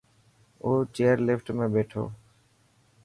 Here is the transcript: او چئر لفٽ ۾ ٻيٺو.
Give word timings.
او 0.63 0.69
چئر 0.95 1.17
لفٽ 1.27 1.47
۾ 1.59 1.65
ٻيٺو. 1.73 2.03